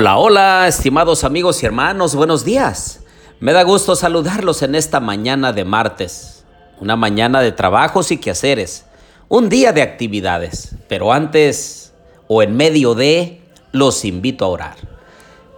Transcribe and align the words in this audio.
Hola, 0.00 0.16
hola, 0.16 0.66
estimados 0.66 1.24
amigos 1.24 1.62
y 1.62 1.66
hermanos, 1.66 2.14
buenos 2.14 2.42
días. 2.42 3.00
Me 3.38 3.52
da 3.52 3.62
gusto 3.64 3.94
saludarlos 3.94 4.62
en 4.62 4.74
esta 4.74 4.98
mañana 4.98 5.52
de 5.52 5.66
martes, 5.66 6.46
una 6.80 6.96
mañana 6.96 7.42
de 7.42 7.52
trabajos 7.52 8.10
y 8.10 8.16
quehaceres, 8.16 8.86
un 9.28 9.50
día 9.50 9.74
de 9.74 9.82
actividades, 9.82 10.74
pero 10.88 11.12
antes 11.12 11.92
o 12.28 12.42
en 12.42 12.56
medio 12.56 12.94
de, 12.94 13.42
los 13.72 14.06
invito 14.06 14.46
a 14.46 14.48
orar. 14.48 14.76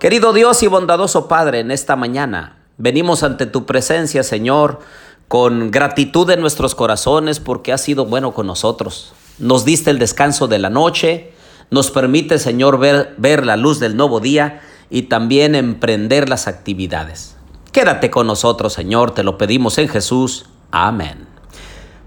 Querido 0.00 0.33
Dios 0.33 0.61
y 0.64 0.66
bondadoso 0.66 1.28
Padre, 1.28 1.61
en 1.61 1.70
esta 1.70 1.95
mañana 1.95 2.56
venimos 2.78 3.22
ante 3.22 3.47
tu 3.47 3.64
presencia, 3.64 4.24
Señor, 4.24 4.80
con 5.28 5.70
gratitud 5.70 6.28
en 6.30 6.41
nuestros 6.41 6.74
corazones 6.74 7.38
porque 7.38 7.72
has 7.72 7.83
sido 7.83 8.06
bueno 8.06 8.34
con 8.34 8.48
nosotros. 8.48 9.14
Nos 9.38 9.64
diste 9.64 9.91
el 9.91 10.00
descanso 10.00 10.48
de 10.48 10.59
la 10.59 10.69
noche, 10.69 11.31
nos 11.73 11.91
permite, 11.91 12.39
Señor, 12.39 12.79
ver, 12.79 13.47
la 13.47 13.57
luz 13.57 13.81
del 13.81 13.97
nuevo 13.97 14.21
día 14.21 14.61
y 14.91 15.05
también 15.05 15.55
emprender 15.55 16.29
las 16.29 16.47
actividades. 16.47 17.37
Quédate 17.73 18.11
con 18.11 18.27
nosotros, 18.27 18.75
Señor, 18.75 19.12
te 19.12 19.25
lo 19.25 19.39
pedimos 19.39 19.79
en 19.79 19.89
Jesús. 19.89 20.45
Amén. 20.71 21.27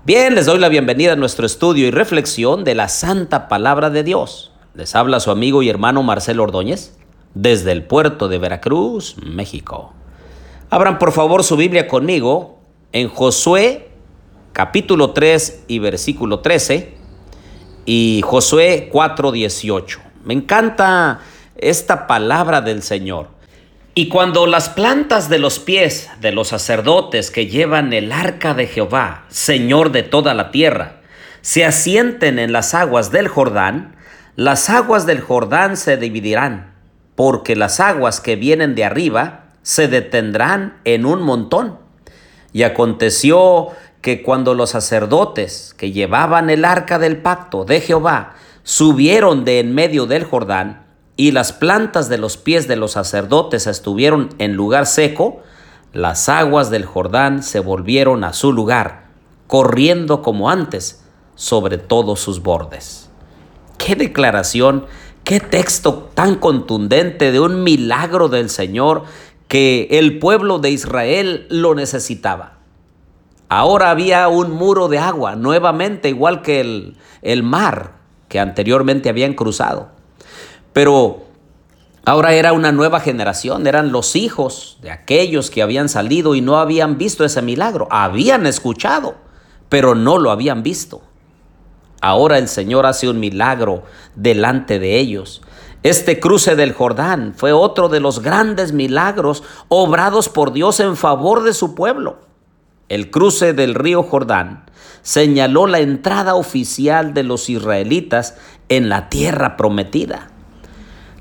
Bien, 0.06 0.36
les 0.36 0.46
doy 0.46 0.60
la 0.60 0.70
bienvenida 0.70 1.14
a 1.14 1.16
nuestro 1.16 1.48
estudio 1.48 1.88
y 1.88 1.92
reflexión 1.92 2.64
de 2.64 2.76
la 2.76 2.90
Santa 2.90 3.48
Palabra 3.48 3.90
de 3.90 4.04
Dios. 4.04 4.52
Les 4.76 4.94
habla 4.94 5.20
su 5.20 5.32
amigo 5.32 5.64
y 5.64 5.70
hermano 5.70 6.04
Marcelo 6.04 6.44
Ordóñez 6.44 6.96
desde 7.34 7.72
el 7.72 7.84
puerto 7.86 8.28
de 8.28 8.38
Veracruz, 8.38 9.16
México. 9.26 9.94
Abran 10.70 11.00
por 11.00 11.12
favor 11.12 11.44
su 11.44 11.58
Biblia 11.58 11.88
conmigo 11.88 12.60
en 12.92 13.10
Josué 13.10 13.90
capítulo 14.54 15.10
3 15.10 15.64
y 15.68 15.80
versículo 15.80 16.42
13 16.42 17.05
y 17.86 18.22
Josué 18.24 18.90
4:18. 18.92 20.00
Me 20.24 20.34
encanta 20.34 21.20
esta 21.58 22.08
palabra 22.08 22.62
del 22.62 22.82
Señor. 22.82 23.30
Y 23.94 24.10
cuando 24.10 24.46
las 24.46 24.68
plantas 24.68 25.30
de 25.30 25.40
los 25.40 25.60
pies 25.60 26.10
de 26.20 26.34
los 26.34 26.50
sacerdotes 26.50 27.32
que 27.32 27.48
llevan 27.48 27.94
el 27.94 28.12
arca 28.12 28.54
de 28.54 28.68
Jehová, 28.68 29.24
Señor 29.30 29.92
de 29.94 30.04
toda 30.04 30.34
la 30.34 30.52
tierra, 30.52 30.98
se 31.42 31.64
asienten 31.64 32.40
en 32.40 32.52
las 32.52 32.74
aguas 32.74 33.12
del 33.12 33.30
Jordán, 33.30 33.96
las 34.36 34.70
aguas 34.70 35.06
del 35.06 35.22
Jordán 35.22 35.78
se 35.78 35.96
dividirán, 35.96 36.74
porque 37.16 37.56
las 37.56 37.80
aguas 37.80 38.20
que 38.20 38.36
vienen 38.36 38.76
de 38.76 38.84
arriba 38.84 39.46
se 39.62 39.88
detendrán 39.88 40.78
en 40.84 41.06
un 41.06 41.22
montón. 41.22 41.80
Y 42.52 42.64
aconteció 42.64 43.70
que 44.06 44.22
cuando 44.22 44.54
los 44.54 44.70
sacerdotes 44.70 45.74
que 45.76 45.92
llevaban 45.92 46.52
el 46.52 46.64
arca 46.64 47.00
del 47.00 47.18
pacto 47.18 47.66
de 47.66 47.82
Jehová 47.82 48.36
subieron 48.62 49.46
de 49.46 49.60
en 49.60 49.74
medio 49.74 50.06
del 50.06 50.26
Jordán, 50.26 50.86
y 51.18 51.32
las 51.32 51.54
plantas 51.54 52.08
de 52.08 52.20
los 52.20 52.38
pies 52.38 52.68
de 52.68 52.76
los 52.76 52.92
sacerdotes 52.92 53.66
estuvieron 53.66 54.30
en 54.38 54.54
lugar 54.54 54.86
seco, 54.86 55.42
las 55.92 56.30
aguas 56.30 56.70
del 56.70 56.86
Jordán 56.86 57.42
se 57.42 57.60
volvieron 57.60 58.24
a 58.24 58.34
su 58.34 58.54
lugar, 58.54 59.06
corriendo 59.48 60.22
como 60.22 60.52
antes 60.52 61.04
sobre 61.34 61.80
todos 61.80 62.20
sus 62.20 62.44
bordes. 62.44 63.10
Qué 63.80 63.96
declaración, 63.96 64.86
qué 65.24 65.40
texto 65.40 66.12
tan 66.14 66.36
contundente 66.36 67.32
de 67.32 67.40
un 67.40 67.64
milagro 67.64 68.30
del 68.30 68.52
Señor 68.52 69.06
que 69.48 69.88
el 69.90 70.20
pueblo 70.20 70.60
de 70.60 70.70
Israel 70.70 71.48
lo 71.50 71.74
necesitaba. 71.74 72.55
Ahora 73.48 73.92
había 73.92 74.28
un 74.28 74.52
muro 74.52 74.88
de 74.88 74.98
agua, 74.98 75.36
nuevamente 75.36 76.10
igual 76.10 76.42
que 76.42 76.62
el, 76.62 76.98
el 77.22 77.44
mar 77.44 77.94
que 78.28 78.40
anteriormente 78.40 79.08
habían 79.10 79.34
cruzado. 79.34 79.90
Pero 80.74 81.26
ahora 82.06 82.34
era 82.34 82.54
una 82.54 82.72
nueva 82.72 83.00
generación, 83.00 83.68
eran 83.68 83.92
los 83.92 84.16
hijos 84.16 84.80
de 84.82 84.90
aquellos 84.90 85.52
que 85.52 85.62
habían 85.62 85.90
salido 85.90 86.34
y 86.34 86.42
no 86.42 86.58
habían 86.58 86.98
visto 86.98 87.24
ese 87.24 87.44
milagro. 87.44 87.88
Habían 87.92 88.48
escuchado, 88.48 89.16
pero 89.70 89.94
no 89.94 90.18
lo 90.18 90.32
habían 90.32 90.64
visto. 90.64 91.02
Ahora 92.02 92.40
el 92.40 92.48
Señor 92.48 92.88
hace 92.88 93.08
un 93.10 93.20
milagro 93.20 93.84
delante 94.16 94.80
de 94.80 94.98
ellos. 94.98 95.44
Este 95.84 96.20
cruce 96.20 96.56
del 96.56 96.74
Jordán 96.74 97.36
fue 97.38 97.54
otro 97.54 97.90
de 97.90 98.00
los 98.00 98.22
grandes 98.22 98.74
milagros 98.74 99.44
obrados 99.68 100.30
por 100.30 100.52
Dios 100.52 100.80
en 100.80 100.98
favor 100.98 101.44
de 101.44 101.54
su 101.54 101.76
pueblo 101.76 102.25
el 102.90 103.10
cruce 103.12 103.54
del 103.54 103.76
río 103.76 104.04
Jordán, 104.04 104.66
señaló 105.02 105.68
la 105.68 105.80
entrada 105.80 106.36
oficial 106.36 107.14
de 107.14 107.24
los 107.24 107.50
israelitas 107.50 108.38
en 108.70 108.90
la 108.90 109.10
tierra 109.10 109.58
prometida. 109.58 110.30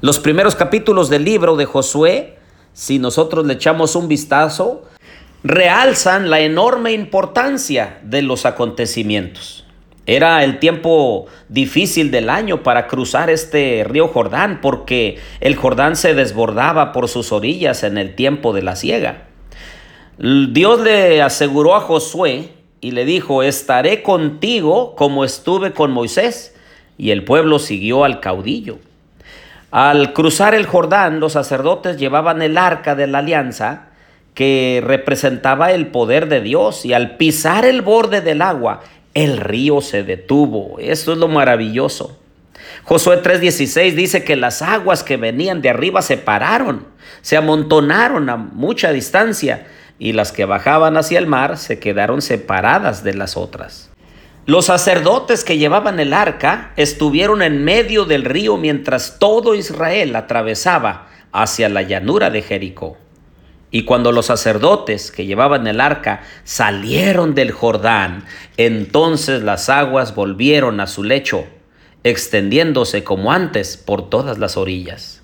Los 0.00 0.18
primeros 0.18 0.54
capítulos 0.54 1.08
del 1.08 1.24
libro 1.24 1.56
de 1.56 1.64
Josué, 1.64 2.38
si 2.72 2.98
nosotros 2.98 3.46
le 3.46 3.54
echamos 3.54 3.96
un 3.96 4.08
vistazo, 4.08 4.82
realzan 5.42 6.30
la 6.30 6.40
enorme 6.40 6.92
importancia 6.92 8.00
de 8.02 8.22
los 8.22 8.46
acontecimientos. 8.46 9.66
Era 10.06 10.44
el 10.44 10.58
tiempo 10.58 11.26
difícil 11.48 12.10
del 12.10 12.28
año 12.28 12.62
para 12.62 12.86
cruzar 12.86 13.30
este 13.30 13.84
río 13.86 14.08
Jordán 14.08 14.60
porque 14.60 15.18
el 15.40 15.56
Jordán 15.56 15.96
se 15.96 16.14
desbordaba 16.14 16.92
por 16.92 17.08
sus 17.08 17.32
orillas 17.32 17.82
en 17.84 17.96
el 17.96 18.14
tiempo 18.14 18.52
de 18.52 18.62
la 18.62 18.76
siega. 18.76 19.28
Dios 20.18 20.80
le 20.80 21.22
aseguró 21.22 21.74
a 21.74 21.80
Josué 21.80 22.50
y 22.80 22.92
le 22.92 23.04
dijo, 23.04 23.42
estaré 23.42 24.02
contigo 24.02 24.94
como 24.94 25.24
estuve 25.24 25.72
con 25.72 25.90
Moisés. 25.90 26.54
Y 26.96 27.10
el 27.10 27.24
pueblo 27.24 27.58
siguió 27.58 28.04
al 28.04 28.20
caudillo. 28.20 28.78
Al 29.70 30.12
cruzar 30.12 30.54
el 30.54 30.66
Jordán, 30.66 31.18
los 31.18 31.32
sacerdotes 31.32 31.96
llevaban 31.96 32.42
el 32.42 32.56
arca 32.56 32.94
de 32.94 33.08
la 33.08 33.18
alianza 33.18 33.86
que 34.34 34.82
representaba 34.84 35.72
el 35.72 35.88
poder 35.88 36.28
de 36.28 36.40
Dios 36.40 36.84
y 36.84 36.92
al 36.92 37.16
pisar 37.16 37.64
el 37.64 37.82
borde 37.82 38.20
del 38.20 38.42
agua, 38.42 38.82
el 39.14 39.38
río 39.38 39.80
se 39.80 40.04
detuvo. 40.04 40.78
Eso 40.78 41.12
es 41.12 41.18
lo 41.18 41.26
maravilloso. 41.26 42.18
Josué 42.84 43.22
3:16 43.22 43.94
dice 43.94 44.24
que 44.24 44.36
las 44.36 44.62
aguas 44.62 45.02
que 45.02 45.16
venían 45.16 45.62
de 45.62 45.70
arriba 45.70 46.02
se 46.02 46.18
pararon, 46.18 46.86
se 47.22 47.36
amontonaron 47.36 48.28
a 48.28 48.36
mucha 48.36 48.92
distancia 48.92 49.66
y 49.98 50.12
las 50.12 50.32
que 50.32 50.44
bajaban 50.44 50.96
hacia 50.96 51.18
el 51.18 51.26
mar 51.26 51.56
se 51.58 51.78
quedaron 51.78 52.22
separadas 52.22 53.04
de 53.04 53.14
las 53.14 53.36
otras. 53.36 53.90
Los 54.46 54.66
sacerdotes 54.66 55.42
que 55.42 55.56
llevaban 55.56 55.98
el 56.00 56.12
arca 56.12 56.72
estuvieron 56.76 57.40
en 57.40 57.64
medio 57.64 58.04
del 58.04 58.24
río 58.24 58.58
mientras 58.58 59.18
todo 59.18 59.54
Israel 59.54 60.14
atravesaba 60.16 61.08
hacia 61.32 61.68
la 61.70 61.82
llanura 61.82 62.28
de 62.28 62.42
Jericó. 62.42 62.98
Y 63.70 63.84
cuando 63.84 64.12
los 64.12 64.26
sacerdotes 64.26 65.10
que 65.10 65.26
llevaban 65.26 65.66
el 65.66 65.80
arca 65.80 66.22
salieron 66.44 67.34
del 67.34 67.50
Jordán, 67.50 68.24
entonces 68.56 69.42
las 69.42 69.68
aguas 69.68 70.14
volvieron 70.14 70.78
a 70.78 70.86
su 70.86 71.02
lecho, 71.02 71.46
extendiéndose 72.04 73.02
como 73.02 73.32
antes 73.32 73.76
por 73.76 74.10
todas 74.10 74.38
las 74.38 74.56
orillas. 74.56 75.23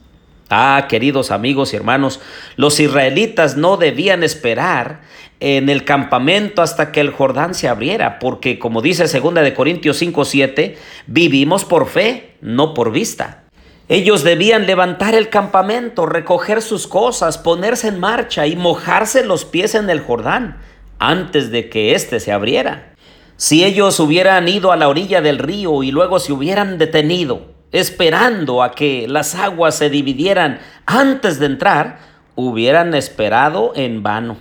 Ah, 0.52 0.86
queridos 0.88 1.30
amigos 1.30 1.72
y 1.72 1.76
hermanos, 1.76 2.20
los 2.56 2.80
israelitas 2.80 3.56
no 3.56 3.76
debían 3.76 4.24
esperar 4.24 5.02
en 5.38 5.68
el 5.68 5.84
campamento 5.84 6.60
hasta 6.60 6.90
que 6.90 7.00
el 7.00 7.10
Jordán 7.10 7.54
se 7.54 7.68
abriera, 7.68 8.18
porque 8.18 8.58
como 8.58 8.82
dice 8.82 9.04
2 9.06 9.34
de 9.34 9.54
Corintios 9.54 10.02
5:7, 10.02 10.76
vivimos 11.06 11.64
por 11.64 11.86
fe, 11.86 12.34
no 12.40 12.74
por 12.74 12.90
vista. 12.90 13.44
Ellos 13.88 14.24
debían 14.24 14.66
levantar 14.66 15.14
el 15.14 15.28
campamento, 15.28 16.04
recoger 16.04 16.62
sus 16.62 16.88
cosas, 16.88 17.38
ponerse 17.38 17.86
en 17.86 18.00
marcha 18.00 18.48
y 18.48 18.56
mojarse 18.56 19.24
los 19.24 19.44
pies 19.44 19.76
en 19.76 19.88
el 19.88 20.00
Jordán 20.00 20.58
antes 20.98 21.52
de 21.52 21.70
que 21.70 21.94
éste 21.94 22.18
se 22.18 22.32
abriera. 22.32 22.92
Si 23.36 23.64
ellos 23.64 24.00
hubieran 24.00 24.48
ido 24.48 24.72
a 24.72 24.76
la 24.76 24.88
orilla 24.88 25.20
del 25.20 25.38
río 25.38 25.84
y 25.84 25.92
luego 25.92 26.18
se 26.18 26.32
hubieran 26.32 26.76
detenido, 26.76 27.49
esperando 27.72 28.62
a 28.62 28.72
que 28.72 29.06
las 29.08 29.34
aguas 29.34 29.74
se 29.74 29.90
dividieran 29.90 30.60
antes 30.86 31.38
de 31.38 31.46
entrar, 31.46 31.98
hubieran 32.34 32.94
esperado 32.94 33.72
en 33.74 34.02
vano. 34.02 34.36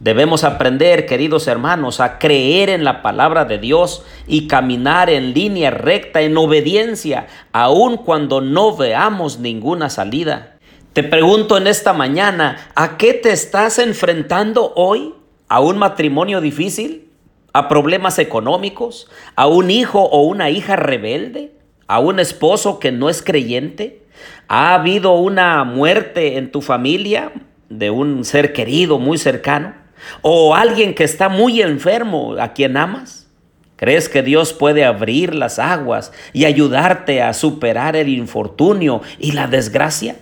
Debemos 0.00 0.42
aprender, 0.42 1.06
queridos 1.06 1.46
hermanos, 1.46 2.00
a 2.00 2.18
creer 2.18 2.70
en 2.70 2.82
la 2.82 3.02
palabra 3.02 3.44
de 3.44 3.58
Dios 3.58 4.02
y 4.26 4.48
caminar 4.48 5.08
en 5.08 5.32
línea 5.32 5.70
recta, 5.70 6.22
en 6.22 6.36
obediencia, 6.36 7.28
aun 7.52 7.98
cuando 7.98 8.40
no 8.40 8.76
veamos 8.76 9.38
ninguna 9.38 9.90
salida. 9.90 10.56
Te 10.92 11.04
pregunto 11.04 11.56
en 11.56 11.68
esta 11.68 11.92
mañana, 11.92 12.70
¿a 12.74 12.98
qué 12.98 13.14
te 13.14 13.30
estás 13.30 13.78
enfrentando 13.78 14.72
hoy? 14.74 15.14
¿A 15.48 15.60
un 15.60 15.78
matrimonio 15.78 16.40
difícil? 16.40 17.08
¿A 17.52 17.68
problemas 17.68 18.18
económicos? 18.18 19.08
¿A 19.36 19.46
un 19.46 19.70
hijo 19.70 20.02
o 20.02 20.22
una 20.22 20.50
hija 20.50 20.74
rebelde? 20.74 21.52
A 21.92 21.98
un 21.98 22.20
esposo 22.20 22.78
que 22.78 22.90
no 22.90 23.10
es 23.10 23.20
creyente? 23.20 24.00
¿Ha 24.48 24.72
habido 24.72 25.12
una 25.12 25.62
muerte 25.64 26.38
en 26.38 26.50
tu 26.50 26.62
familia 26.62 27.32
de 27.68 27.90
un 27.90 28.24
ser 28.24 28.54
querido 28.54 28.98
muy 28.98 29.18
cercano? 29.18 29.74
¿O 30.22 30.54
alguien 30.54 30.94
que 30.94 31.04
está 31.04 31.28
muy 31.28 31.60
enfermo 31.60 32.36
a 32.40 32.54
quien 32.54 32.78
amas? 32.78 33.28
¿Crees 33.76 34.08
que 34.08 34.22
Dios 34.22 34.54
puede 34.54 34.86
abrir 34.86 35.34
las 35.34 35.58
aguas 35.58 36.12
y 36.32 36.46
ayudarte 36.46 37.20
a 37.20 37.34
superar 37.34 37.94
el 37.94 38.08
infortunio 38.08 39.02
y 39.18 39.32
la 39.32 39.46
desgracia? 39.46 40.16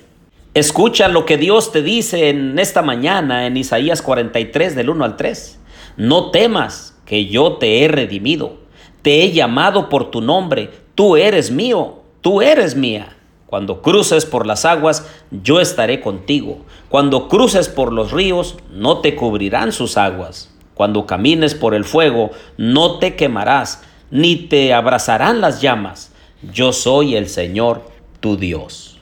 Escucha 0.54 1.06
lo 1.06 1.24
que 1.24 1.36
Dios 1.36 1.70
te 1.70 1.82
dice 1.82 2.30
en 2.30 2.58
esta 2.58 2.82
mañana 2.82 3.46
en 3.46 3.56
Isaías 3.56 4.02
43 4.02 4.74
del 4.74 4.90
1 4.90 5.04
al 5.04 5.16
3. 5.16 5.60
No 5.98 6.32
temas 6.32 6.98
que 7.04 7.26
yo 7.26 7.58
te 7.58 7.84
he 7.84 7.88
redimido, 7.88 8.58
te 9.02 9.22
he 9.22 9.30
llamado 9.30 9.88
por 9.88 10.10
tu 10.10 10.20
nombre, 10.20 10.70
tú 11.00 11.16
eres 11.16 11.50
mío, 11.50 12.02
tú 12.20 12.42
eres 12.42 12.76
mía. 12.76 13.16
Cuando 13.46 13.80
cruces 13.80 14.26
por 14.26 14.46
las 14.46 14.66
aguas, 14.66 15.08
yo 15.30 15.58
estaré 15.58 16.02
contigo. 16.02 16.58
Cuando 16.90 17.26
cruces 17.26 17.70
por 17.70 17.90
los 17.90 18.12
ríos, 18.12 18.58
no 18.70 18.98
te 18.98 19.16
cubrirán 19.16 19.72
sus 19.72 19.96
aguas. 19.96 20.54
Cuando 20.74 21.06
camines 21.06 21.54
por 21.54 21.72
el 21.72 21.86
fuego, 21.86 22.32
no 22.58 22.98
te 22.98 23.16
quemarás, 23.16 23.82
ni 24.10 24.36
te 24.36 24.74
abrazarán 24.74 25.40
las 25.40 25.62
llamas. 25.62 26.12
Yo 26.52 26.74
soy 26.74 27.16
el 27.16 27.30
Señor, 27.30 27.80
tu 28.20 28.36
Dios. 28.36 28.98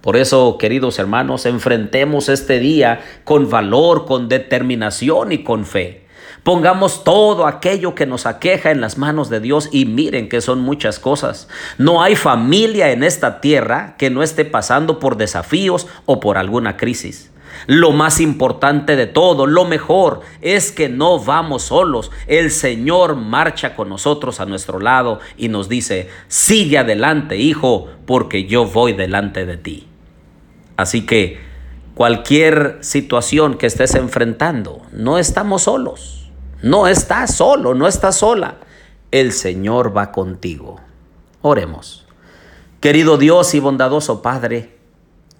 Por 0.00 0.16
eso, 0.16 0.58
queridos 0.58 0.98
hermanos, 0.98 1.46
enfrentemos 1.46 2.28
este 2.28 2.58
día 2.58 3.02
con 3.22 3.48
valor, 3.48 4.04
con 4.04 4.28
determinación 4.28 5.30
y 5.30 5.44
con 5.44 5.64
fe. 5.64 6.05
Pongamos 6.46 7.02
todo 7.02 7.48
aquello 7.48 7.96
que 7.96 8.06
nos 8.06 8.24
aqueja 8.24 8.70
en 8.70 8.80
las 8.80 8.98
manos 8.98 9.30
de 9.30 9.40
Dios 9.40 9.68
y 9.72 9.84
miren 9.84 10.28
que 10.28 10.40
son 10.40 10.60
muchas 10.60 11.00
cosas. 11.00 11.48
No 11.76 12.04
hay 12.04 12.14
familia 12.14 12.92
en 12.92 13.02
esta 13.02 13.40
tierra 13.40 13.96
que 13.98 14.10
no 14.10 14.22
esté 14.22 14.44
pasando 14.44 15.00
por 15.00 15.16
desafíos 15.16 15.88
o 16.04 16.20
por 16.20 16.38
alguna 16.38 16.76
crisis. 16.76 17.32
Lo 17.66 17.90
más 17.90 18.20
importante 18.20 18.94
de 18.94 19.08
todo, 19.08 19.48
lo 19.48 19.64
mejor, 19.64 20.20
es 20.40 20.70
que 20.70 20.88
no 20.88 21.18
vamos 21.18 21.64
solos. 21.64 22.12
El 22.28 22.52
Señor 22.52 23.16
marcha 23.16 23.74
con 23.74 23.88
nosotros 23.88 24.38
a 24.38 24.46
nuestro 24.46 24.78
lado 24.78 25.18
y 25.36 25.48
nos 25.48 25.68
dice, 25.68 26.10
sigue 26.28 26.78
adelante, 26.78 27.38
hijo, 27.38 27.88
porque 28.06 28.44
yo 28.44 28.66
voy 28.66 28.92
delante 28.92 29.46
de 29.46 29.56
ti. 29.56 29.88
Así 30.76 31.06
que 31.06 31.40
cualquier 31.96 32.78
situación 32.82 33.58
que 33.58 33.66
estés 33.66 33.96
enfrentando, 33.96 34.82
no 34.92 35.18
estamos 35.18 35.62
solos. 35.62 36.15
No 36.62 36.86
estás 36.86 37.36
solo, 37.36 37.74
no 37.74 37.86
estás 37.86 38.16
sola. 38.16 38.56
El 39.10 39.32
Señor 39.32 39.96
va 39.96 40.10
contigo. 40.10 40.80
Oremos. 41.42 42.06
Querido 42.80 43.18
Dios 43.18 43.54
y 43.54 43.60
bondadoso 43.60 44.22
Padre, 44.22 44.78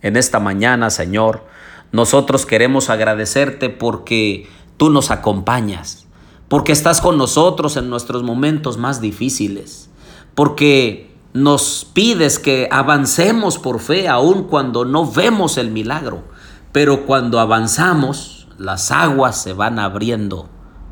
en 0.03 0.17
esta 0.17 0.41
mañana, 0.41 0.91
Señor, 0.91 1.45
nosotros 1.91 2.45
queremos 2.45 2.91
agradecerte 2.91 3.71
porque 3.71 4.49
tú 4.77 4.91
nos 4.91 5.11
acompañas, 5.11 6.07
porque 6.49 6.73
estás 6.73 7.01
con 7.01 7.17
nosotros 7.17 7.77
en 7.77 7.89
nuestros 7.89 8.23
momentos 8.23 8.77
más 8.77 9.01
difíciles, 9.01 9.91
porque 10.35 11.15
nos 11.33 11.87
pides 11.93 12.39
que 12.39 12.69
avancemos 12.71 13.59
por 13.59 13.81
fe 13.81 14.09
aun 14.09 14.45
cuando 14.45 14.85
no 14.85 15.11
vemos 15.11 15.57
el 15.57 15.71
milagro, 15.71 16.25
pero 16.73 17.07
cuando 17.07 17.41
avanzamos, 17.41 18.49
las 18.59 18.91
aguas 18.91 19.41
se 19.41 19.53
van 19.53 19.79
abriendo 19.79 20.49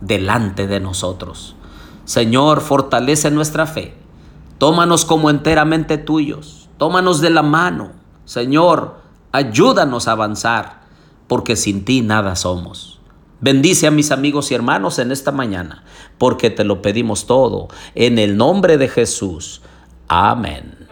delante 0.06 0.66
de 0.66 0.80
nosotros. 0.80 1.56
Señor, 2.04 2.60
fortalece 2.60 3.30
nuestra 3.30 3.66
fe. 3.66 3.94
Tómanos 4.58 5.04
como 5.04 5.30
enteramente 5.30 5.98
tuyos. 5.98 6.68
Tómanos 6.78 7.20
de 7.20 7.30
la 7.30 7.42
mano. 7.42 7.92
Señor, 8.24 9.00
ayúdanos 9.32 10.08
a 10.08 10.12
avanzar, 10.12 10.82
porque 11.26 11.56
sin 11.56 11.84
ti 11.84 12.02
nada 12.02 12.36
somos. 12.36 13.00
Bendice 13.40 13.86
a 13.86 13.90
mis 13.90 14.10
amigos 14.10 14.50
y 14.50 14.54
hermanos 14.54 14.98
en 14.98 15.12
esta 15.12 15.32
mañana, 15.32 15.84
porque 16.18 16.50
te 16.50 16.64
lo 16.64 16.82
pedimos 16.82 17.26
todo 17.26 17.68
en 17.94 18.18
el 18.18 18.36
nombre 18.36 18.78
de 18.78 18.88
Jesús. 18.88 19.60
Amen. 20.08 20.83